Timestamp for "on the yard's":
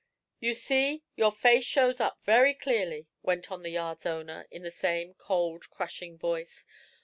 3.51-4.07